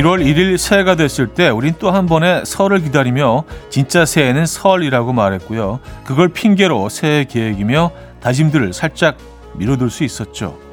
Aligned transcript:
1월 0.00 0.24
1일 0.24 0.56
새해가 0.56 0.94
됐을 0.94 1.26
때 1.28 1.50
우린 1.50 1.74
또 1.78 1.90
한 1.90 2.06
번의 2.06 2.46
설을 2.46 2.80
기다리며 2.80 3.44
진짜 3.68 4.06
새해는 4.06 4.46
설이라고 4.46 5.12
말했고요. 5.12 5.80
그걸 6.04 6.28
핑계로 6.28 6.88
새해 6.88 7.24
계획이며 7.24 7.90
다짐들을 8.22 8.72
살짝 8.72 9.18
미뤄둘 9.54 9.90
수 9.90 10.04
있었죠. 10.04 10.69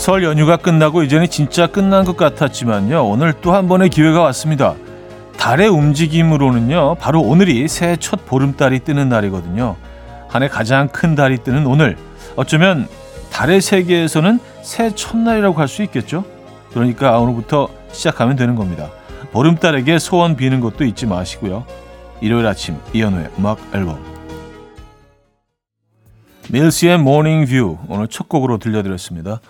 설 0.00 0.24
연휴가 0.24 0.56
끝나고 0.56 1.02
이제는 1.02 1.28
진짜 1.28 1.66
끝난 1.66 2.06
것 2.06 2.16
같았지만요. 2.16 3.06
오늘 3.06 3.34
또 3.34 3.52
한 3.52 3.68
번의 3.68 3.90
기회가 3.90 4.22
왔습니다. 4.22 4.74
달의 5.36 5.68
움직임으로는요. 5.68 6.94
바로 6.96 7.20
오늘이 7.20 7.68
새해 7.68 7.96
첫 7.96 8.24
보름달이 8.24 8.80
뜨는 8.80 9.10
날이거든요. 9.10 9.76
한 10.28 10.42
해 10.42 10.48
가장 10.48 10.88
큰 10.88 11.14
달이 11.14 11.38
뜨는 11.44 11.66
오늘. 11.66 11.98
어쩌면 12.36 12.88
달의 13.30 13.60
세계에서는 13.60 14.38
새해 14.62 14.94
첫날이라고 14.94 15.60
할 15.60 15.68
수 15.68 15.82
있겠죠. 15.82 16.24
그러니까 16.72 17.18
오늘부터 17.18 17.68
시작하면 17.92 18.36
되는 18.36 18.54
겁니다. 18.54 18.88
보름달에게 19.32 19.98
소원 19.98 20.34
비는 20.34 20.60
것도 20.60 20.84
잊지 20.84 21.04
마시고요. 21.06 21.64
일요일 22.22 22.46
아침 22.46 22.78
이연우의 22.94 23.28
음악 23.38 23.58
앨범 23.74 23.98
밀스의 26.48 26.98
Morning 26.98 27.44
View 27.46 27.76
오늘 27.88 28.08
첫 28.08 28.28
곡으로 28.30 28.56
들려드렸습니다. 28.58 29.40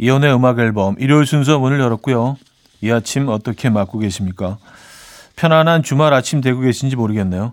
이현우의 0.00 0.34
음악 0.34 0.58
앨범 0.58 0.96
일요일 0.98 1.26
순서 1.26 1.58
문을 1.58 1.78
열었고요. 1.78 2.38
이 2.80 2.90
아침 2.90 3.28
어떻게 3.28 3.68
맞고 3.68 3.98
계십니까? 3.98 4.56
편안한 5.36 5.82
주말 5.82 6.14
아침 6.14 6.40
되고 6.40 6.58
계신지 6.60 6.96
모르겠네요. 6.96 7.52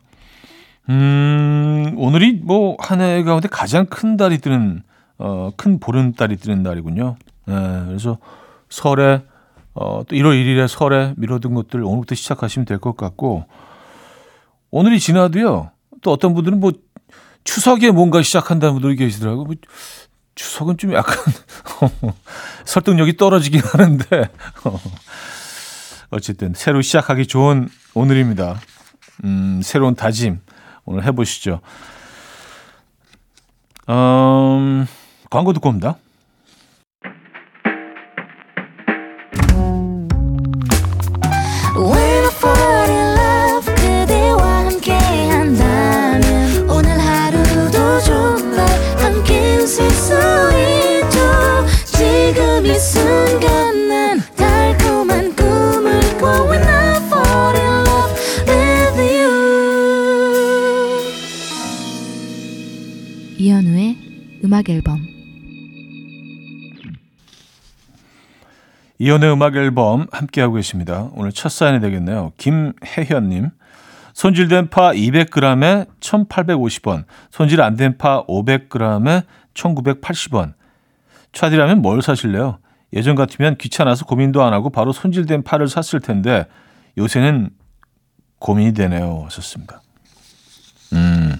음, 0.90 1.94
오늘이 1.98 2.40
뭐 2.44 2.78
한 2.80 3.02
해 3.02 3.22
가운데 3.24 3.50
가장 3.50 3.86
큰 3.88 4.16
달이 4.16 4.38
뜨는 4.38 4.82
어, 5.18 5.52
큰 5.58 5.80
보름달이 5.82 6.38
뜨는 6.38 6.64
날이군요. 6.64 7.18
네, 7.48 7.54
그래서 7.88 8.18
설에 8.70 9.24
어, 9.74 10.04
또 10.08 10.16
1월 10.16 10.32
1일에 10.42 10.70
설에 10.70 11.14
미뤄둔 11.18 11.54
것들 11.54 11.84
오늘부터 11.84 12.16
시작하시면 12.16 12.66
될 12.66 12.80
것 12.80 12.96
같고 12.96 13.44
오늘이 14.72 15.00
지나도요. 15.02 15.72
또 16.02 16.12
어떤 16.14 16.34
분들은 16.34 16.62
뭐 16.62 16.72
추석에 17.44 17.92
뭔가 17.92 18.22
시작한다는 18.22 18.76
분들이 18.76 18.96
계시더라고요. 18.96 19.44
뭐 19.46 19.56
추석은 20.38 20.78
좀 20.78 20.94
약간 20.94 21.16
설득력이 22.64 23.18
떨어지긴 23.18 23.62
하는데 23.62 24.30
어쨌든 26.12 26.54
새로 26.56 26.82
시작하기 26.82 27.28
좋은 27.28 27.70
오늘입니다. 27.96 28.62
음, 29.24 29.62
새로운 29.64 29.96
다짐 29.96 30.40
오늘 30.86 31.04
해보시죠. 31.06 31.60
음, 33.90 34.88
광고 35.30 35.54
듣고 35.54 35.70
옵니다. 35.70 35.98
음악 64.44 64.70
앨범 64.70 65.00
이연의 69.00 69.34
음악 69.34 69.56
앨범 69.56 70.08
함께하고 70.12 70.54
계십니다. 70.56 71.10
오늘 71.14 71.32
첫 71.32 71.50
사연이 71.50 71.80
되겠네요. 71.80 72.32
김혜현님. 72.38 73.50
손질된 74.14 74.70
파 74.70 74.92
200g에 74.94 75.88
1,850원, 76.00 77.06
손질 77.30 77.62
안 77.62 77.76
된 77.76 77.98
파 77.98 78.26
500g에 78.26 79.24
1,980원. 79.54 80.54
차디라면 81.34 81.82
뭘 81.82 82.02
사실래요? 82.02 82.60
예전 82.94 83.16
같으면 83.16 83.58
귀찮아서 83.58 84.06
고민도 84.06 84.44
안 84.44 84.54
하고 84.54 84.70
바로 84.70 84.92
손질된 84.94 85.44
파를 85.44 85.68
샀을 85.68 86.02
텐데 86.02 86.46
요새는 86.98 87.50
고민이 88.40 88.74
되네요. 88.74 89.24
하셨습니다. 89.26 89.82
음, 90.94 91.36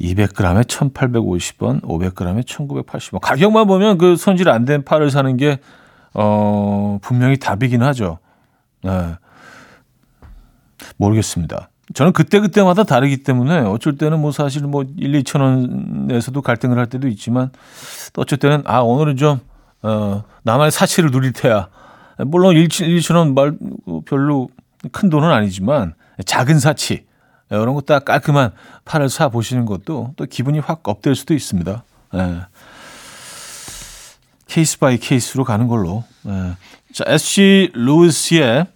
200g에 0.00 0.64
1,850원, 0.64 1.82
500g에 1.82 2.44
1,980원. 2.44 3.20
가격만 3.20 3.66
보면 3.66 3.98
그 3.98 4.16
손질 4.16 4.48
안 4.48 4.64
된 4.64 4.84
파를 4.84 5.10
사는 5.10 5.36
게, 5.36 5.58
어, 6.14 6.98
분명히 7.02 7.36
답이긴 7.38 7.82
하죠. 7.82 8.18
네. 8.82 9.14
모르겠습니다. 10.96 11.68
저는 11.94 12.12
그때그때마다 12.12 12.84
다르기 12.84 13.22
때문에 13.22 13.58
어쩔 13.60 13.96
때는 13.98 14.20
뭐 14.20 14.30
사실 14.32 14.62
뭐 14.62 14.82
1, 14.96 15.12
2천 15.22 15.40
원에서도 15.40 16.40
갈등을 16.40 16.78
할 16.78 16.86
때도 16.86 17.08
있지만 17.08 17.50
또 18.12 18.22
어쩔 18.22 18.38
때는 18.38 18.62
아, 18.66 18.80
오늘은 18.80 19.16
좀, 19.16 19.40
어, 19.82 20.22
나만의 20.42 20.70
사치를 20.70 21.10
누릴 21.10 21.32
테야. 21.32 21.68
물론 22.18 22.54
1, 22.56 22.68
2천 22.68 23.16
원 23.16 23.34
말, 23.34 23.56
별로 24.04 24.48
큰 24.92 25.10
돈은 25.10 25.30
아니지만 25.30 25.94
작은 26.24 26.58
사치. 26.58 27.04
이런 27.50 27.74
거 27.74 27.80
딱 27.82 28.04
깔끔한 28.06 28.52
팔을 28.84 29.08
사 29.10 29.28
보시는 29.28 29.66
것도 29.66 30.14
또 30.16 30.24
기분이 30.24 30.58
확 30.58 30.88
up될 30.88 31.14
수도 31.14 31.34
있습니다. 31.34 31.84
예. 32.14 32.40
case 34.46 34.78
by 34.78 34.98
case로 34.98 35.44
가는 35.44 35.66
걸로. 35.68 36.04
예. 36.26 36.54
자, 36.92 37.04
SG 37.06 37.70
루이스의 37.74 38.66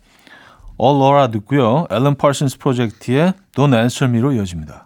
Aura 0.79 1.31
듣고요. 1.31 1.87
앨런 1.91 2.17
파슨스 2.17 2.59
프로젝트의 2.59 3.33
Don't 3.55 3.75
Answer 3.75 4.11
Me로 4.11 4.33
이어집니다. 4.33 4.86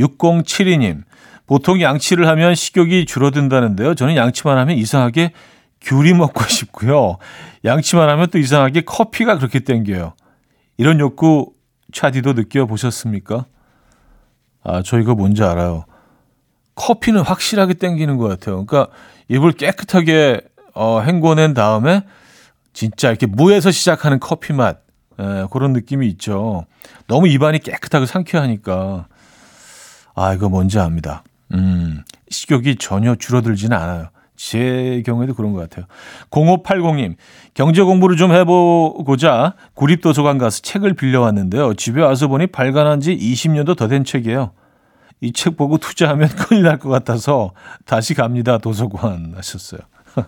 6072님 0.00 1.02
보통 1.46 1.80
양치를 1.80 2.28
하면 2.28 2.54
식욕이 2.54 3.06
줄어든다는데요. 3.06 3.94
저는 3.94 4.16
양치만 4.16 4.56
하면 4.58 4.76
이상하게 4.76 5.32
귤이 5.80 6.12
먹고 6.12 6.44
싶고요. 6.48 7.18
양치만 7.64 8.08
하면 8.08 8.28
또 8.30 8.38
이상하게 8.38 8.82
커피가 8.82 9.36
그렇게 9.36 9.60
땡겨요. 9.60 10.14
이런 10.76 11.00
욕구 11.00 11.52
차디도 11.92 12.34
느껴보셨습니까? 12.34 13.46
아, 14.62 14.82
저 14.84 14.98
이거 15.00 15.14
뭔지 15.14 15.42
알아요. 15.42 15.84
커피는 16.74 17.22
확실하게 17.22 17.74
땡기는 17.74 18.16
것 18.16 18.28
같아요. 18.28 18.64
그러니까 18.64 18.92
입을 19.28 19.52
깨끗하게 19.52 20.40
어, 20.74 21.00
헹궈낸 21.00 21.52
다음에 21.52 22.04
진짜 22.72 23.08
이렇게 23.08 23.26
무에서 23.26 23.70
시작하는 23.70 24.20
커피 24.20 24.52
맛. 24.52 24.78
예, 25.20 25.46
그런 25.50 25.72
느낌이 25.72 26.06
있죠. 26.08 26.64
너무 27.06 27.28
입안이 27.28 27.58
깨끗하고 27.58 28.06
상쾌하니까. 28.06 29.08
아, 30.14 30.34
이거 30.34 30.48
뭔지 30.48 30.78
압니다. 30.78 31.22
음, 31.52 32.02
식욕이 32.30 32.76
전혀 32.76 33.14
줄어들지는 33.14 33.76
않아요. 33.76 34.08
제 34.36 35.02
경우에도 35.04 35.34
그런 35.34 35.52
것 35.52 35.60
같아요. 35.68 35.84
0580님, 36.30 37.16
경제 37.52 37.82
공부를 37.82 38.16
좀 38.16 38.32
해보고자 38.32 39.54
구립도서관 39.74 40.38
가서 40.38 40.60
책을 40.62 40.94
빌려왔는데요. 40.94 41.74
집에 41.74 42.00
와서 42.00 42.26
보니 42.28 42.46
발간한 42.46 43.00
지 43.00 43.14
20년도 43.16 43.76
더 43.76 43.86
된 43.88 44.04
책이에요. 44.04 44.52
이 45.22 45.32
책 45.32 45.58
보고 45.58 45.76
투자하면 45.76 46.28
큰일 46.48 46.62
날 46.62 46.78
것 46.78 46.88
같아서 46.88 47.52
다시 47.84 48.14
갑니다. 48.14 48.56
도서관 48.56 49.34
하셨어요. 49.36 49.80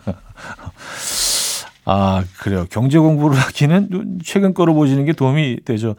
아, 1.85 2.23
그래요. 2.41 2.67
경제 2.71 2.99
공부를 2.99 3.37
하기는 3.39 4.19
최근 4.25 4.55
거로 4.55 4.75
보시는 4.75 5.05
게 5.05 5.13
도움이 5.13 5.61
되죠. 5.65 5.97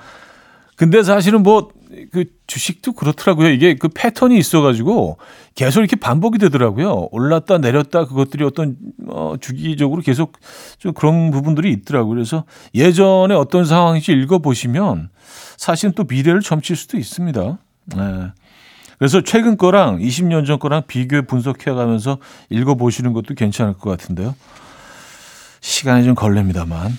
근데 0.75 1.03
사실은 1.03 1.43
뭐, 1.43 1.69
그 2.11 2.25
주식도 2.47 2.93
그렇더라고요. 2.93 3.49
이게 3.49 3.75
그 3.75 3.87
패턴이 3.87 4.37
있어가지고 4.37 5.17
계속 5.53 5.81
이렇게 5.81 5.95
반복이 5.95 6.39
되더라고요. 6.39 7.09
올랐다 7.11 7.59
내렸다 7.59 8.05
그것들이 8.05 8.43
어떤, 8.43 8.77
어, 9.07 9.35
주기적으로 9.39 10.01
계속 10.01 10.39
좀 10.79 10.93
그런 10.93 11.29
부분들이 11.29 11.71
있더라고요. 11.71 12.15
그래서 12.15 12.45
예전에 12.73 13.35
어떤 13.35 13.65
상황인지 13.65 14.11
읽어보시면 14.11 15.09
사실은 15.57 15.93
또 15.95 16.03
미래를 16.03 16.41
점칠 16.41 16.75
수도 16.75 16.97
있습니다. 16.97 17.59
네. 17.95 18.31
그래서 18.97 19.21
최근 19.21 19.57
거랑 19.57 19.99
20년 19.99 20.45
전 20.45 20.59
거랑 20.59 20.83
비교해 20.87 21.23
분석해 21.23 21.71
가면서 21.71 22.17
읽어보시는 22.49 23.13
것도 23.13 23.35
괜찮을 23.35 23.73
것 23.73 23.89
같은데요. 23.89 24.35
시간이 25.59 26.03
좀 26.05 26.15
걸립니다만. 26.15 26.97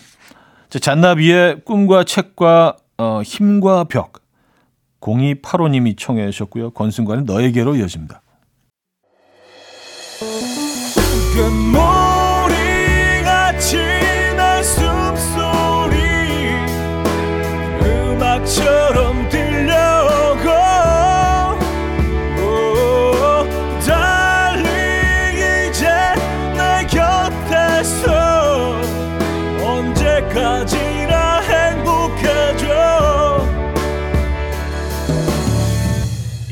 자, 0.70 0.78
잔나비의 0.78 1.62
꿈과 1.64 2.04
책과 2.04 2.76
어, 2.98 3.22
힘과 3.22 3.84
벽. 3.84 4.24
0285님이 5.00 5.98
청해 5.98 6.30
주셨고요. 6.30 6.70
권순관의 6.70 7.24
너에게로 7.24 7.76
이어집니다. 7.76 8.22
곁에서 26.94 28.80
언제까지나 29.64 31.23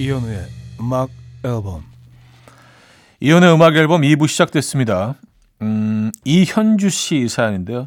이현우의 0.02 0.48
음악 0.80 1.10
앨범 1.44 1.84
이연의 3.20 3.54
음악 3.54 3.76
앨범 3.76 4.02
2부 4.02 4.26
시작됐습니다. 4.26 5.14
음, 5.60 6.10
이현주 6.24 6.90
씨 6.90 7.28
사연인데요. 7.28 7.86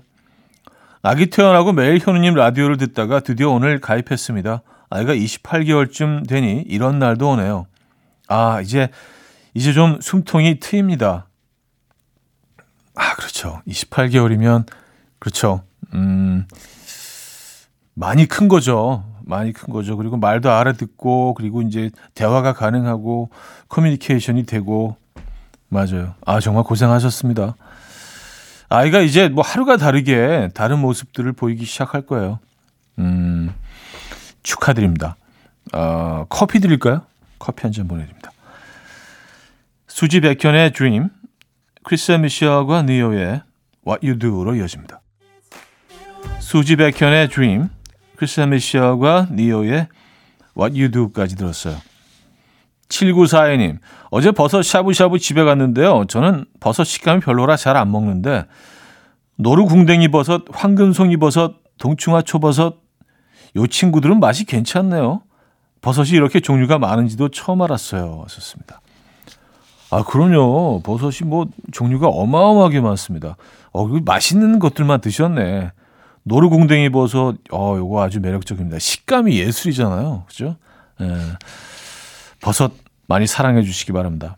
아기 1.01 1.25
태어나고 1.29 1.73
매일 1.73 1.99
현우님 1.99 2.35
라디오를 2.35 2.77
듣다가 2.77 3.19
드디어 3.19 3.49
오늘 3.49 3.81
가입했습니다. 3.81 4.61
아이가 4.89 5.13
28개월쯤 5.13 6.25
되니 6.29 6.63
이런 6.65 6.99
날도 6.99 7.31
오네요. 7.31 7.67
아, 8.29 8.61
이제, 8.61 8.87
이제 9.53 9.73
좀 9.73 9.99
숨통이 9.99 10.61
트입니다. 10.61 11.27
아, 12.95 13.15
그렇죠. 13.15 13.61
28개월이면, 13.67 14.67
그렇죠. 15.19 15.63
음, 15.93 16.47
많이 17.93 18.25
큰 18.25 18.47
거죠. 18.47 19.03
많이 19.25 19.53
큰 19.53 19.73
거죠. 19.73 19.97
그리고 19.97 20.17
말도 20.17 20.51
알아듣고, 20.51 21.33
그리고 21.33 21.61
이제 21.61 21.89
대화가 22.13 22.53
가능하고, 22.53 23.29
커뮤니케이션이 23.67 24.45
되고, 24.45 24.97
맞아요. 25.69 26.13
아, 26.25 26.39
정말 26.39 26.63
고생하셨습니다. 26.63 27.55
아이가 28.69 28.99
이제 29.01 29.27
뭐 29.29 29.43
하루가 29.43 29.77
다르게 29.77 30.49
다른 30.53 30.79
모습들을 30.79 31.31
보이기 31.33 31.65
시작할 31.65 32.03
거예요. 32.03 32.39
음, 32.99 33.53
축하드립니다. 34.43 35.15
어, 35.73 36.25
커피 36.29 36.59
드릴까요? 36.59 37.01
커피 37.39 37.63
한 37.63 37.71
잔 37.71 37.87
보내드립니다. 37.87 38.31
수지 39.87 40.19
백현의 40.21 40.71
Dream, 40.73 41.09
크리셋 41.83 42.11
미셸과 42.11 42.83
니요의 42.83 43.41
What 43.87 44.05
You 44.05 44.19
Do로 44.19 44.55
이어집니다. 44.55 45.01
수지 46.39 46.75
백현의 46.75 47.29
Dream, 47.29 47.69
크리셋 48.15 48.41
미셸과 48.41 49.27
니요의 49.31 49.87
What 50.57 50.79
You 50.79 50.91
Do까지 50.91 51.35
들었어요. 51.35 51.77
7942님, 52.89 53.79
어제 54.11 54.31
버섯 54.31 54.61
샤브샤브 54.61 55.17
집에 55.19 55.43
갔는데요. 55.43 56.05
저는 56.07 56.45
버섯 56.59 56.83
식감이 56.83 57.21
별로라 57.21 57.55
잘 57.57 57.75
안 57.77 57.91
먹는데, 57.91 58.45
노루궁뎅이 59.37 60.09
버섯, 60.09 60.43
황금송이 60.51 61.17
버섯, 61.17 61.55
동충하초버섯, 61.77 62.75
요 63.57 63.67
친구들은 63.67 64.19
맛이 64.19 64.45
괜찮네요. 64.45 65.23
버섯이 65.81 66.09
이렇게 66.11 66.39
종류가 66.39 66.79
많은지도 66.79 67.29
처음 67.29 67.61
알았어요. 67.61 68.17
왔었습니다. 68.19 68.81
아, 69.91 70.03
그럼요. 70.03 70.81
버섯이 70.83 71.29
뭐 71.29 71.47
종류가 71.71 72.07
어마어마하게 72.07 72.81
많습니다. 72.81 73.35
어, 73.71 73.87
맛있는 73.87 74.59
것들만 74.59 75.01
드셨네. 75.01 75.71
노루궁뎅이 76.25 76.89
버섯, 76.89 77.35
어, 77.51 77.75
요거 77.77 78.01
아주 78.01 78.19
매력적입니다. 78.19 78.79
식감이 78.79 79.39
예술이잖아요. 79.39 80.23
그죠? 80.27 80.57
예. 81.01 81.07
버섯 82.41 82.73
많이 83.07 83.27
사랑해 83.27 83.61
주시기 83.61 83.91
바랍니다. 83.91 84.35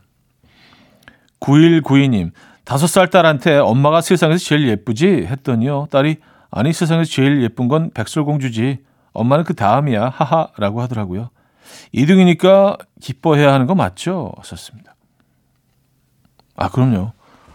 9192님, 1.40 2.32
다섯 2.66 2.88
살 2.88 3.10
딸한테 3.10 3.58
엄마가 3.58 4.02
세상에서 4.02 4.44
제일 4.44 4.68
예쁘지? 4.68 5.08
했더니요. 5.08 5.88
딸이, 5.90 6.18
아니, 6.52 6.74
세상에서 6.74 7.10
제일 7.10 7.42
예쁜 7.42 7.70
건 7.70 7.92
백설공주지. 7.94 8.80
엄마는 9.14 9.46
그 9.46 9.54
다음이야. 9.56 10.10
하하. 10.10 10.50
라고 10.58 10.82
하더라고요. 10.82 11.30
2등이니까 11.94 12.78
기뻐해야 13.00 13.54
하는 13.54 13.66
거 13.66 13.76
맞죠? 13.76 14.34
썼습니다. 14.44 14.96
아, 16.58 16.70
그럼요. 16.70 17.14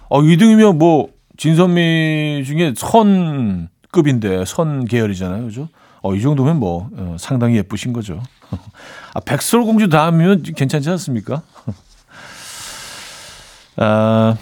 어, 0.08 0.22
2등이면 0.22 0.78
뭐, 0.78 1.10
진선미 1.36 2.44
중에 2.46 2.72
선 2.76 3.68
급인데, 3.92 4.44
선 4.44 4.84
계열이잖아요. 4.84 5.44
그죠? 5.44 5.68
어, 6.02 6.14
이 6.14 6.20
정도면 6.20 6.58
뭐, 6.58 6.90
어, 6.96 7.16
상당히 7.18 7.56
예쁘신 7.56 7.92
거죠. 7.92 8.20
아, 9.14 9.20
백설공주 9.20 9.88
다음이면 9.88 10.42
괜찮지 10.42 10.90
않습니까? 10.90 11.42
아, 13.76 14.36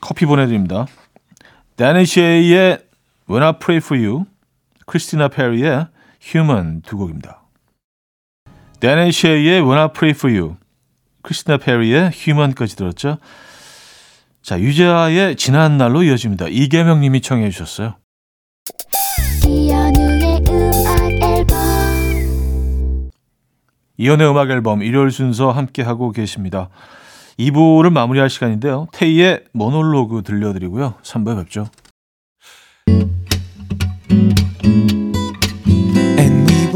커피 0.00 0.24
보내드립니다. 0.24 0.86
다니쉐이의 1.76 2.78
When 3.28 3.42
I 3.42 3.58
Pray 3.58 3.78
For 3.78 4.02
You, 4.02 4.24
크리스티나 4.86 5.28
페리의 5.28 5.88
Human 6.22 6.80
두 6.82 6.96
곡입니다. 6.96 7.42
다니쉐이의 8.80 9.60
When 9.60 9.78
I 9.78 9.88
Pray 9.92 10.12
For 10.12 10.34
You, 10.34 10.56
크리스티나 11.22 11.58
페리의 11.58 12.12
Human까지 12.14 12.76
들었죠. 12.76 13.18
자, 14.42 14.60
유재하의 14.60 15.36
지난 15.36 15.76
날로 15.76 16.04
이어집니다. 16.04 16.46
이계명 16.48 17.00
님이 17.00 17.20
청해 17.20 17.50
주셨어요. 17.50 17.96
이현우의 19.46 20.42
음악 20.48 21.12
앨범 21.22 21.56
이연의 23.96 24.30
음악 24.30 24.50
앨범 24.50 24.82
일요일 24.82 25.10
순서 25.10 25.50
함께 25.50 25.82
하고 25.82 26.12
계십니다. 26.12 26.68
2부를 27.38 27.90
마무리할 27.90 28.30
시간인데요. 28.30 28.88
테이의 28.92 29.44
모놀로그 29.52 30.22
들려드리고요. 30.22 30.94
3부에 31.02 31.36
뵙죠. 31.36 31.68
And 32.88 33.15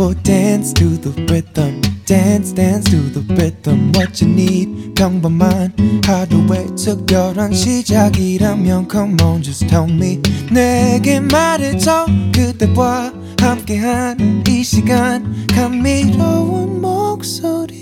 will 0.01 0.15
dance 0.23 0.73
to 0.73 0.97
the 0.97 1.11
rhythm. 1.31 1.83
Dance, 2.07 2.55
dance 2.55 2.91
to 2.91 2.97
the 3.13 3.21
rhythm. 3.35 3.93
What 3.95 4.25
you 4.25 4.33
need, 4.33 4.95
평범한 4.95 5.75
하루의 6.07 6.75
특별한 6.75 7.53
시작이라면 7.53 8.89
Come 8.91 9.17
on, 9.23 9.43
just 9.43 9.67
tell 9.69 9.91
me. 9.91 10.19
내게 10.51 11.21
말해줘. 11.21 12.07
그대와 12.35 13.13
함께한 13.41 14.45
이 14.49 14.65
시간. 14.65 15.47
감미로운 15.49 16.81
목소리. 16.81 17.77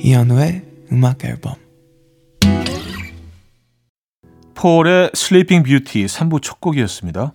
이현우의 0.00 0.64
음악 0.90 1.24
앨범. 1.24 1.54
폴의 4.54 5.10
Sleeping 5.14 5.62
Beauty 5.62 6.06
3부 6.06 6.42
첫 6.42 6.60
곡이었습니다. 6.60 7.34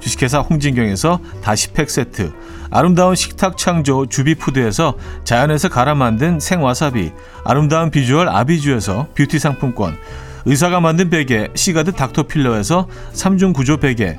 주식회사 0.00 0.40
홍진경에서 0.40 1.20
다시팩 1.42 1.90
세트, 1.90 2.32
아름다운 2.70 3.14
식탁 3.14 3.56
창조 3.56 4.06
주비푸드에서 4.06 4.94
자연에서 5.24 5.68
갈아 5.68 5.94
만든 5.94 6.38
생와사비, 6.40 7.12
아름다운 7.44 7.90
비주얼 7.90 8.28
아비주에서 8.28 9.08
뷰티 9.14 9.38
상품권, 9.38 9.96
의사가 10.44 10.80
만든 10.80 11.10
베개 11.10 11.48
시가드 11.54 11.92
닥터필러에서 11.92 12.88
3중 13.12 13.54
구조 13.54 13.76
베개, 13.76 14.18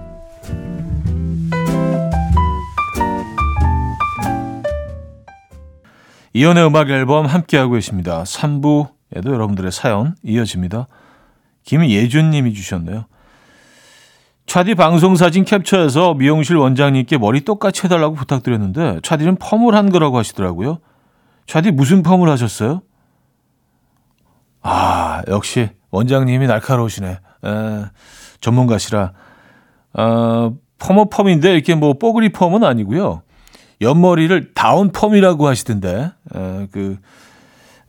이연의 6.33 6.65
음악 6.65 6.89
앨범 6.89 7.25
함께하고 7.25 7.73
계십니다. 7.73 8.23
3부에도 8.23 9.25
여러분들의 9.25 9.71
사연 9.71 10.15
이어집니다. 10.23 10.87
김예준 11.63 12.29
님이 12.31 12.53
주셨네요. 12.53 13.05
차디 14.45 14.75
방송 14.75 15.15
사진 15.15 15.45
캡처해서 15.45 16.15
미용실 16.15 16.57
원장님께 16.57 17.17
머리 17.17 17.41
똑같이 17.41 17.83
해달라고 17.85 18.15
부탁드렸는데 18.15 18.99
차디는 19.03 19.37
펌을 19.37 19.75
한 19.75 19.89
거라고 19.89 20.17
하시더라고요. 20.17 20.79
차디 21.47 21.71
무슨 21.71 22.03
펌을 22.03 22.29
하셨어요? 22.29 22.81
아 24.61 25.21
역시 25.27 25.69
원장님이 25.91 26.47
날카로우시네. 26.47 27.07
에, 27.09 27.85
전문가시라. 28.39 29.13
어, 29.93 30.53
펌은 30.79 31.09
펌인데 31.09 31.53
이렇게 31.53 31.75
뭐 31.75 31.93
뽀글이 31.93 32.31
펌은 32.31 32.63
아니고요. 32.63 33.21
옆머리를 33.81 34.53
다운 34.53 34.91
펌이라고 34.91 35.47
하시던데 35.47 36.11
에, 36.35 36.67
그 36.71 36.97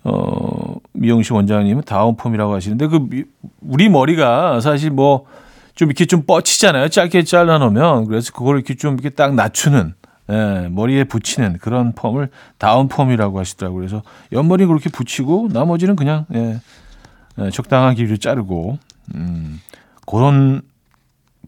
어, 0.05 0.77
미용실 0.93 1.35
원장님은 1.35 1.83
다운 1.85 2.17
펌이라고 2.17 2.55
하시는데 2.55 2.87
그 2.89 3.07
미, 3.09 3.25
우리 3.61 3.89
머리가 3.89 4.61
사실 4.61 4.91
뭐 4.91 5.27
좀 5.75 5.89
이렇게 5.89 6.05
좀 6.05 6.25
뻗치잖아요. 6.27 6.89
짧게 6.89 7.25
잘라 7.25 7.59
놓으면 7.59 8.07
그래서 8.07 8.33
그걸 8.33 8.57
이렇게 8.57 8.75
좀 8.75 8.95
이렇게 8.95 9.11
딱 9.11 9.35
낮추는 9.35 9.95
예, 10.31 10.69
머리에 10.71 11.05
붙이는 11.05 11.59
그런 11.59 11.93
펌을 11.95 12.31
다운 12.59 12.89
펌이라고 12.89 13.39
하시더라고요. 13.39 13.81
그래서 13.81 14.03
옆머리 14.33 14.67
그렇게 14.67 14.89
붙이고 14.91 15.49
나머지는 15.53 15.97
그냥 15.97 16.27
예, 16.35 16.61
예, 17.39 17.51
적당한 17.51 17.95
길이로 17.95 18.19
자르고 18.19 18.79
음, 19.15 19.61
그런 20.07 20.63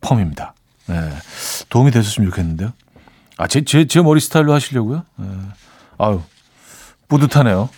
펌입니다. 0.00 0.54
예, 0.90 1.10
도움이 1.68 1.90
됐었으면 1.90 2.30
좋겠는데요. 2.30 2.72
아, 3.36 3.46
제, 3.46 3.64
제, 3.64 3.86
제 3.86 4.00
머리 4.00 4.20
스타일로 4.20 4.52
하시려고요? 4.52 5.04
예. 5.20 5.24
아유, 5.98 6.22
뿌듯하네요. 7.08 7.68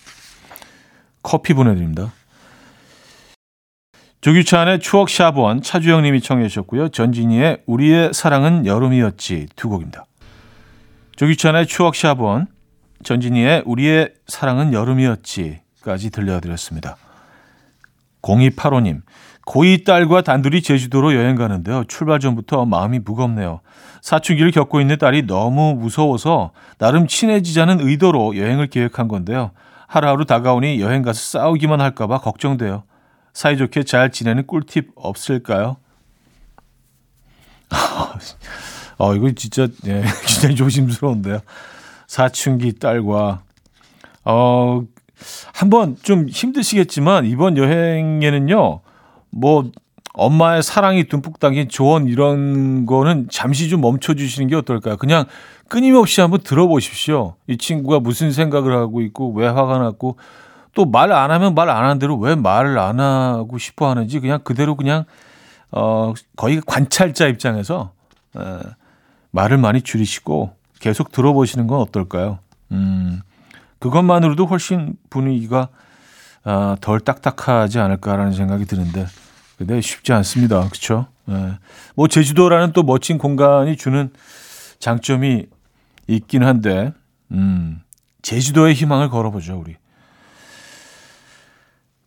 커피 1.23 1.55
보내드립니다. 1.55 2.13
조규찬의 4.21 4.81
추억 4.81 5.09
샤브원 5.09 5.63
차주영 5.63 6.03
님이 6.03 6.21
청해 6.21 6.49
주셨고요. 6.49 6.89
전진희의 6.89 7.63
우리의 7.67 8.13
사랑은 8.13 8.67
여름이었지 8.67 9.49
두 9.55 9.69
곡입니다. 9.69 10.05
조규찬의 11.17 11.67
추억 11.67 11.95
샤브원 11.95 12.49
전진희의 13.05 13.63
우리의 13.67 14.15
사랑은 14.27 14.73
여름이었지까지 14.73 16.11
들려드렸습니다. 16.11 16.97
0285님 18.23 19.03
고이 19.47 19.85
딸과 19.85 20.23
단둘이 20.23 20.61
제주도로 20.61 21.15
여행 21.15 21.37
가는데요. 21.37 21.85
출발 21.85 22.19
전부터 22.19 22.67
마음이 22.67 22.99
무겁네요. 22.99 23.61
사춘기를 24.03 24.51
겪고 24.51 24.81
있는 24.81 24.99
딸이 24.99 25.29
너무 25.29 25.75
무서워서 25.75 26.51
나름 26.79 27.07
친해지자는 27.07 27.81
의도로 27.81 28.37
여행을 28.37 28.67
계획한 28.67 29.07
건데요. 29.07 29.53
하루하루 29.87 30.25
다가오니 30.25 30.81
여행 30.81 31.03
가서 31.03 31.21
싸우기만 31.39 31.81
할까봐 31.81 32.19
걱정돼요. 32.19 32.83
사이좋게 33.35 33.85
잘 33.85 34.11
지내는 34.11 34.49
꿀팁 34.49 34.91
없을까요? 34.97 35.77
어, 38.99 39.15
이거 39.15 39.31
진짜, 39.31 39.69
예, 39.87 40.03
굉장히 40.27 40.57
조심스러운데요. 40.57 41.39
사춘기 42.09 42.73
딸과, 42.73 43.43
어, 44.25 44.83
한번 45.53 45.97
좀 46.03 46.29
힘드시겠지만, 46.29 47.27
이번 47.27 47.57
여행에는요, 47.57 48.81
뭐, 49.37 49.71
엄마의 50.15 50.63
사랑이 50.63 51.05
듬뿍 51.09 51.39
담긴 51.41 51.69
조언 51.69 52.07
이런 52.09 52.87
거는 52.87 53.29
잠시 53.31 53.69
좀 53.69 53.83
멈춰 53.83 54.15
주시는 54.15 54.49
게 54.49 54.57
어떨까요? 54.57 54.97
그냥 54.97 55.27
끊임없이 55.69 56.23
한번 56.23 56.41
들어보십시오. 56.41 57.35
이 57.49 57.59
친구가 57.59 58.01
무슨 58.01 58.33
생각을 58.33 58.75
하고 58.75 59.03
있고, 59.03 59.33
왜 59.35 59.47
화가 59.47 59.79
났고, 59.79 60.17
또 60.75 60.85
말 60.87 61.13
안 61.13 61.31
하면 61.31 61.55
말 61.55 61.69
안 61.71 61.85
하는 61.85 61.99
대로 61.99 62.17
왜 62.19 62.35
말을 62.35 62.79
안 62.79 63.01
하고 63.01 63.59
싶어 63.59 63.89
하는지 63.91 64.21
그냥 64.21 64.41
그대로 64.43 64.75
그냥, 64.75 65.05
어, 65.71 66.13
거의 66.37 66.61
관찰자 66.67 67.27
입장에서, 67.27 67.93
에, 68.39 68.41
말을 69.33 69.59
많이 69.59 69.83
줄이시고 69.83 70.53
계속 70.81 71.13
들어보시는 71.13 71.67
건 71.67 71.81
어떨까요? 71.81 72.39
음, 72.73 73.21
그것만으로도 73.81 74.47
훨씬 74.47 74.95
분위기가 75.11 75.69
아, 76.49 76.77
덜 76.81 77.01
딱딱하지 77.01 77.81
않을까라는 77.81 78.33
생각이 78.33 78.67
드는데, 78.67 79.07
근데 79.57 79.81
쉽지 79.81 80.13
않습니다. 80.13 80.61
그렇죠? 80.61 81.07
예. 81.29 81.59
뭐 81.95 82.09
제주도라는 82.09 82.73
또 82.73 82.83
멋진 82.83 83.19
공간이 83.19 83.77
주는 83.77 84.11
장점이 84.79 85.47
있긴 86.07 86.45
한데, 86.45 86.93
음, 87.33 87.81
제주도의 88.23 88.75
희망을 88.75 89.09
걸어보죠 89.09 89.59
우리. 89.59 89.77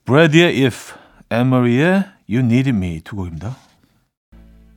브래디의 0.05 0.63
If, 0.63 0.93
에머리의 1.29 2.05
You 2.29 2.45
Needed 2.45 2.69
Me 2.69 3.01
두 3.01 3.15
곡입니다. 3.15 3.55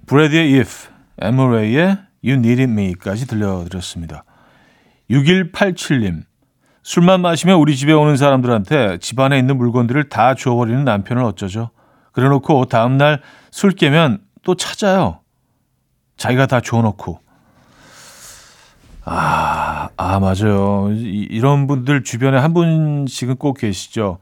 브래디의 0.07 0.59
If, 0.59 0.89
에머리의 1.21 1.99
You 2.25 2.39
Needed 2.39 2.65
Me까지 2.65 3.27
들려드렸습니다. 3.27 4.25
6187님. 5.11 6.25
술만 6.83 7.21
마시면 7.21 7.57
우리 7.57 7.77
집에 7.77 7.93
오는 7.93 8.17
사람들한테 8.17 8.99
집안에 8.99 9.39
있는 9.39 9.57
물건들을 9.57 10.09
다 10.09 10.35
주워버리는 10.35 10.85
남편을 10.85 11.23
어쩌죠? 11.23 11.71
그래 12.13 12.29
놓고 12.29 12.67
다음날 12.67 13.21
술 13.51 13.73
깨면 13.73 14.21
또 14.43 14.55
찾아요. 14.55 15.21
자기가 16.17 16.47
다 16.47 16.61
주워놓고. 16.61 17.21
아, 19.05 19.89
아, 19.97 20.21
맞아요. 20.21 20.91
이, 20.93 21.27
이런 21.31 21.67
분들 21.67 22.05
주변에 22.05 22.39
한 22.39 22.55
분씩은 22.55 23.37
꼭 23.37 23.59
계시죠. 23.59 24.19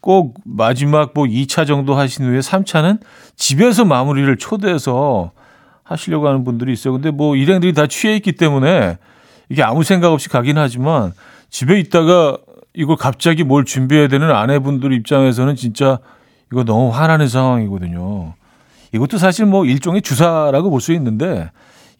꼭 0.00 0.38
마지막 0.44 1.12
뭐 1.14 1.24
2차 1.24 1.66
정도 1.66 1.94
하신 1.94 2.24
후에 2.24 2.40
3차는 2.40 3.00
집에서 3.36 3.84
마무리를 3.84 4.36
초대해서 4.38 5.32
하시려고 5.82 6.28
하는 6.28 6.44
분들이 6.44 6.72
있어요. 6.72 6.94
근데 6.94 7.10
뭐 7.10 7.36
일행들이 7.36 7.72
다 7.72 7.86
취해 7.86 8.16
있기 8.16 8.32
때문에 8.32 8.98
이게 9.48 9.62
아무 9.62 9.82
생각 9.82 10.12
없이 10.12 10.28
가긴 10.28 10.58
하지만 10.58 11.12
집에 11.50 11.78
있다가 11.80 12.38
이걸 12.74 12.96
갑자기 12.96 13.44
뭘 13.44 13.64
준비해야 13.64 14.08
되는 14.08 14.30
아내분들 14.30 14.92
입장에서는 14.92 15.56
진짜 15.56 15.98
이거 16.52 16.64
너무 16.64 16.90
화나는 16.90 17.28
상황이거든요. 17.28 18.34
이것도 18.92 19.18
사실 19.18 19.44
뭐 19.46 19.64
일종의 19.64 20.02
주사라고 20.02 20.70
볼 20.70 20.80
수 20.80 20.92
있는데, 20.94 21.50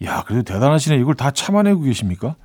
야, 0.03 0.23
그래도 0.25 0.43
대단하시네. 0.43 0.97
이걸 0.97 1.15
다 1.15 1.31
참아내고 1.31 1.81
계십니까? 1.81 2.35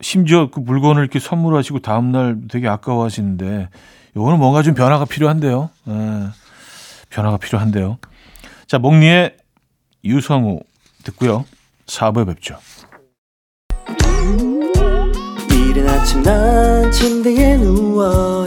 심지어 0.00 0.50
그 0.50 0.60
물건을 0.60 1.02
이렇게 1.02 1.18
선물하시고 1.18 1.80
다음날 1.80 2.42
되게 2.48 2.68
아까워하시는데, 2.68 3.68
이거는 4.14 4.38
뭔가 4.38 4.62
좀 4.62 4.74
변화가 4.74 5.06
필요한데요. 5.06 5.70
에, 5.88 5.92
변화가 7.10 7.38
필요한데요. 7.38 7.98
자, 8.66 8.78
목리의 8.78 9.36
유성우 10.04 10.60
듣고요. 11.04 11.44
4부에 11.86 12.26
뵙죠. 12.26 12.58
이른 15.50 15.88
아침 15.88 16.22
난 16.22 16.90
침대에 16.92 17.56
누워 17.56 18.46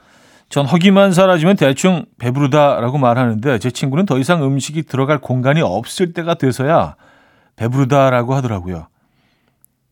전 0.51 0.65
허기만 0.65 1.13
사라지면 1.13 1.55
대충 1.55 2.05
배부르다라고 2.19 2.97
말하는데 2.97 3.57
제 3.59 3.71
친구는 3.71 4.05
더 4.05 4.19
이상 4.19 4.43
음식이 4.43 4.83
들어갈 4.83 5.17
공간이 5.17 5.61
없을 5.61 6.11
때가 6.11 6.33
돼서야 6.33 6.95
배부르다라고 7.55 8.35
하더라고요. 8.35 8.87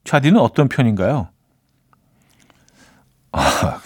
차디는 0.04 0.38
어떤 0.42 0.68
편인가요? 0.68 1.30
아, 3.32 3.80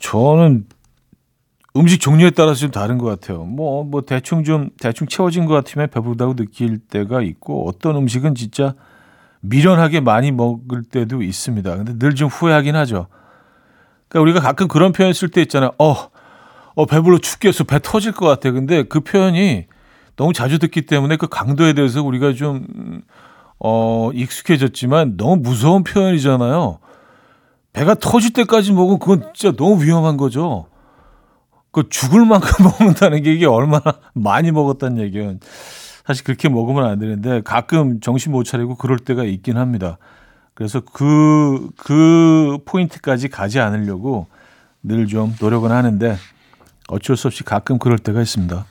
저는 0.00 0.66
음식 1.76 2.00
종류에 2.00 2.30
따라서 2.30 2.60
좀 2.60 2.70
다른 2.72 2.98
것 2.98 3.06
같아요. 3.06 3.44
뭐, 3.44 3.84
뭐, 3.84 4.00
대충 4.00 4.42
좀, 4.44 4.70
대충 4.80 5.06
채워진 5.06 5.44
것 5.46 5.54
같으면 5.54 5.88
배부르다고 5.90 6.34
느낄 6.34 6.78
때가 6.78 7.20
있고, 7.22 7.68
어떤 7.68 7.96
음식은 7.96 8.34
진짜 8.34 8.74
미련하게 9.42 10.00
많이 10.00 10.32
먹을 10.32 10.82
때도 10.82 11.22
있습니다. 11.22 11.76
근데 11.76 11.98
늘 11.98 12.14
좀 12.14 12.28
후회하긴 12.28 12.74
하죠. 12.76 13.08
그러니까 14.08 14.22
우리가 14.22 14.40
가끔 14.40 14.68
그런 14.68 14.92
표현 14.92 15.12
쓸 15.12 15.28
때 15.28 15.42
있잖아요. 15.42 15.70
어, 15.78 15.94
어, 16.74 16.86
배불러 16.86 17.18
죽겠어. 17.18 17.64
배 17.64 17.78
터질 17.82 18.12
것 18.12 18.26
같아. 18.26 18.50
근데 18.50 18.82
그 18.82 19.00
표현이 19.00 19.66
너무 20.16 20.32
자주 20.32 20.58
듣기 20.58 20.82
때문에 20.82 21.16
그 21.16 21.28
강도에 21.28 21.72
대해서 21.72 22.02
우리가 22.02 22.32
좀, 22.32 23.02
어, 23.58 24.10
익숙해졌지만 24.14 25.16
너무 25.16 25.36
무서운 25.36 25.84
표현이잖아요. 25.84 26.78
배가 27.72 27.94
터질 27.94 28.32
때까지 28.32 28.72
먹으면 28.72 28.98
그건 28.98 29.30
진짜 29.34 29.54
너무 29.56 29.82
위험한 29.82 30.16
거죠. 30.16 30.66
그 31.72 31.88
죽을 31.90 32.24
만큼 32.24 32.64
먹는다는 32.80 33.22
게 33.22 33.34
이게 33.34 33.44
얼마나 33.46 33.82
많이 34.14 34.50
먹었다는 34.50 35.02
얘기예요. 35.02 35.34
사실 36.06 36.24
그렇게 36.24 36.48
먹으면 36.48 36.86
안 36.86 36.98
되는데 36.98 37.42
가끔 37.42 38.00
정신 38.00 38.32
못 38.32 38.44
차리고 38.44 38.76
그럴 38.76 38.98
때가 38.98 39.24
있긴 39.24 39.58
합니다. 39.58 39.98
그래서 40.56 40.80
그, 40.80 41.68
그 41.76 42.58
포인트까지 42.64 43.28
가지 43.28 43.60
않으려고 43.60 44.26
늘 44.82 45.06
좀 45.06 45.36
노력은 45.38 45.70
하는데 45.70 46.16
어쩔 46.88 47.16
수 47.16 47.26
없이 47.28 47.44
가끔 47.44 47.78
그럴 47.78 47.98
때가 47.98 48.22
있습니다. 48.22 48.64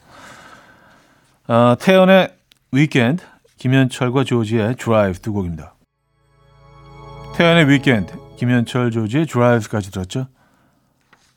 아, 1.47 1.77
태연의 1.79 2.33
Weekend, 2.71 3.23
김현철과 3.57 4.23
조지의 4.23 4.77
드라이브 4.77 5.19
두 5.19 5.31
곡입니다. 5.31 5.75
태연의 7.35 7.69
Weekend, 7.69 8.13
김현철 8.37 8.89
조지의 8.91 9.27
드라이브까지 9.27 9.91
들었죠. 9.91 10.27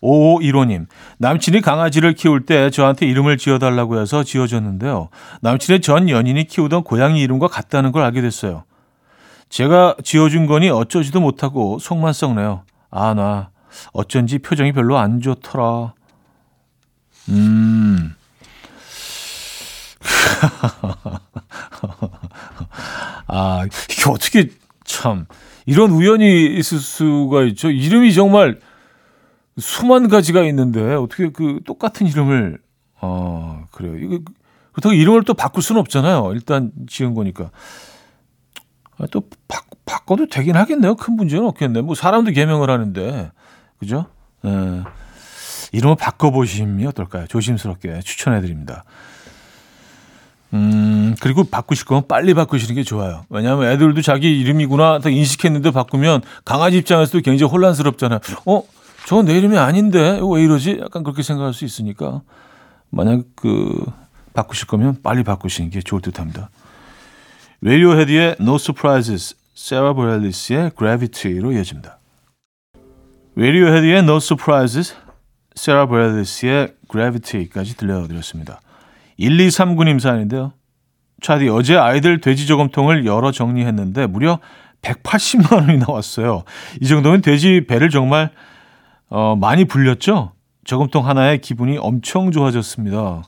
5515님, 0.01 0.87
남친이 1.19 1.61
강아지를 1.61 2.15
키울 2.15 2.47
때 2.47 2.71
저한테 2.71 3.05
이름을 3.07 3.37
지어달라고 3.37 4.01
해서 4.01 4.23
지어줬는데요. 4.23 5.11
남친의 5.43 5.83
전 5.83 6.09
연인이 6.09 6.45
키우던 6.45 6.85
고양이 6.85 7.21
이름과 7.21 7.49
같다는 7.49 7.93
걸 7.93 8.05
알게 8.05 8.23
됐어요. 8.23 8.65
제가 9.49 9.97
지어준 10.03 10.47
거니 10.47 10.71
어쩌지도 10.71 11.21
못하고 11.21 11.79
속만 11.79 12.13
썩네요. 12.13 12.65
아, 12.91 13.15
나 13.15 13.51
어쩐지 13.93 14.39
표정이 14.39 14.73
별로 14.73 14.99
안 14.99 15.21
좋더라. 15.21 15.95
음. 17.31 18.15
아, 23.27 23.67
이게 23.91 24.11
어떻게 24.11 24.51
참 24.85 25.27
이런 25.67 25.91
우연이 25.91 26.47
있을 26.57 26.79
수가 26.79 27.43
있죠. 27.45 27.71
이름이 27.71 28.15
정말 28.15 28.59
수만 29.59 30.09
가지가 30.09 30.43
있는데 30.45 30.95
어떻게 30.95 31.31
그 31.31 31.61
똑같은 31.67 32.07
이름을 32.07 32.59
어 33.01 33.67
그래요. 33.71 33.97
이거 33.99 34.21
그렇다고 34.73 34.95
이름을 34.95 35.25
또 35.25 35.35
바꿀 35.35 35.63
수는 35.63 35.81
없잖아요. 35.81 36.33
일단 36.35 36.73
지은 36.89 37.15
거니까 37.15 37.45
아, 37.45 37.51
또 39.11 39.23
바, 39.47 39.61
바꿔도 39.87 40.27
되긴 40.27 40.57
하겠네요. 40.57 40.97
큰 40.97 41.15
문제는 41.15 41.47
없겠네. 41.47 41.83
뭐 41.83 41.95
사람도 41.95 42.33
개명을 42.33 42.71
하는데 42.71 43.31
그죠? 43.79 44.07
예. 44.45 44.83
이름을 45.73 45.97
바꿔보심이 45.97 46.87
어떨까요? 46.87 47.27
조심스럽게 47.27 48.01
추천해드립니다. 48.01 48.85
음, 50.55 51.15
그리고 51.21 51.45
바꾸실 51.45 51.85
거면 51.85 52.05
빨리 52.09 52.33
바꾸시는 52.33 52.75
게 52.75 52.83
좋아요. 52.83 53.25
왜냐하면 53.29 53.71
애들도 53.71 54.01
자기 54.01 54.41
이름이구나 54.41 55.01
다 55.01 55.11
인식했는데 55.11 55.73
바꾸면 55.73 56.23
강아지 56.45 56.79
입장에서도 56.79 57.21
굉장히 57.21 57.51
혼란스럽잖아요. 57.51 58.21
어? 58.47 58.63
저건 59.07 59.27
내 59.27 59.37
이름이 59.37 59.59
아닌데 59.59 60.21
왜 60.23 60.43
이러지? 60.43 60.79
약간 60.81 61.03
그렇게 61.03 61.23
생각할 61.23 61.53
수 61.53 61.65
있으니까 61.65 62.23
만약 62.91 63.23
그 63.37 63.85
바꾸실 64.33 64.67
거면 64.67 64.99
빨리 65.03 65.23
바꾸시는 65.23 65.71
게 65.71 65.81
좋을 65.81 66.01
듯합니다. 66.01 66.51
레디오헤드의 67.61 68.37
No 68.39 68.55
Surprises, 68.55 69.35
세라 69.53 69.93
보렐리스의 69.93 70.71
Gravity로 70.79 71.51
이어집니다. 71.51 71.99
레디오헤드의 73.35 73.99
No 73.99 74.19
Surprises, 74.19 74.95
세라 75.57 75.87
보렐리스의 75.87 76.75
Gravity까지 76.89 77.77
들려드렸습니다. 77.77 78.61
1239님 79.19 79.99
사연인데요. 79.99 80.53
차디 81.21 81.49
어제 81.49 81.77
아이들 81.77 82.21
돼지 82.21 82.47
저금통을 82.47 83.05
열어 83.05 83.33
정리했는데 83.33 84.07
무려 84.07 84.39
180만 84.83 85.53
원이 85.53 85.79
나왔어요. 85.79 86.45
이 86.81 86.87
정도면 86.87 87.23
돼지 87.23 87.65
배를 87.67 87.91
정말 87.91 88.31
어, 89.09 89.35
많이 89.35 89.65
불렸죠? 89.65 90.31
저금통 90.65 91.09
하나에 91.09 91.39
기분이 91.39 91.77
엄청 91.77 92.31
좋아졌습니다. 92.31 93.25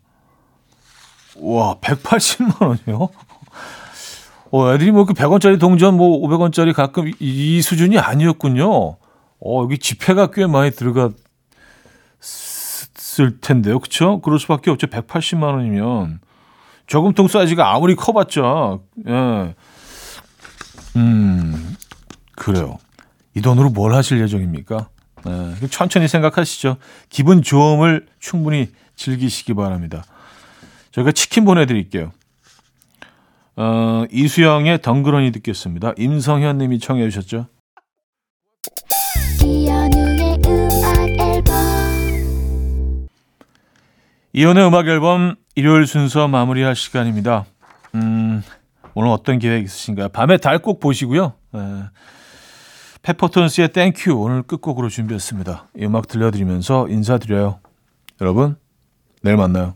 와, 1.40 1.74
180만 1.80 2.62
원이요? 2.62 3.08
어, 4.52 4.72
애들이 4.74 4.90
뭐 4.90 5.04
그 5.04 5.14
100원짜리 5.14 5.58
동전 5.60 5.96
뭐 5.96 6.20
500원짜리 6.28 6.72
가끔 6.74 7.08
이, 7.08 7.14
이 7.20 7.62
수준이 7.62 7.98
아니었군요. 7.98 8.70
어, 9.42 9.62
여기 9.62 9.78
지폐가 9.78 10.30
꽤 10.32 10.46
많이 10.46 10.70
들어갔을 10.72 11.14
텐데요. 13.40 13.78
그쵸? 13.78 14.20
그럴 14.20 14.38
수밖에 14.38 14.70
없죠. 14.70 14.86
180만 14.88 15.42
원이면. 15.54 16.20
저금통 16.86 17.28
사이즈가 17.28 17.72
아무리 17.72 17.94
커봤자, 17.94 18.78
예. 19.06 19.54
음, 20.96 21.76
그래요. 22.34 22.78
이 23.36 23.40
돈으로 23.40 23.70
뭘 23.70 23.94
하실 23.94 24.20
예정입니까? 24.20 24.88
네, 25.24 25.54
천천히 25.70 26.08
생각하시죠. 26.08 26.78
기분 27.08 27.42
좋음을 27.42 28.06
충분히 28.18 28.70
즐기시기 28.96 29.54
바랍니다. 29.54 30.02
저희가 30.90 31.12
치킨 31.12 31.44
보내드릴게요. 31.44 32.10
어, 33.56 34.04
이수영의 34.10 34.80
덩그러니 34.82 35.32
듣겠습니다. 35.32 35.92
임성현 35.98 36.58
님이 36.58 36.78
청해 36.78 37.08
주셨죠. 37.10 37.46
이연우의 39.44 40.38
음악 40.46 41.08
앨범 41.20 41.54
이현우의 44.32 44.66
음악 44.66 44.86
앨범 44.88 45.34
일요일 45.54 45.86
순서 45.86 46.28
마무리할 46.28 46.76
시간입니다. 46.76 47.44
음, 47.94 48.42
오늘 48.94 49.10
어떤 49.10 49.38
계획 49.38 49.64
있으신가요? 49.64 50.08
밤에 50.10 50.36
달 50.38 50.58
꼭 50.60 50.80
보시고요. 50.80 51.34
네. 51.52 51.60
페퍼톤스의 53.02 53.72
Thank 53.72 53.97
You 53.97 54.12
오늘 54.12 54.42
끝곡으로 54.42 54.88
준비했습니다. 54.90 55.68
이 55.78 55.84
음악 55.86 56.06
들려드리면서 56.06 56.88
인사드려요. 56.88 57.58
여러분, 58.20 58.56
내일 59.22 59.36
만나요. 59.38 59.74